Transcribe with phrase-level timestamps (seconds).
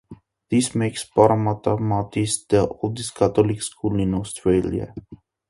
[0.49, 4.95] This makes Parramatta Marist the oldest Catholic school in Australia.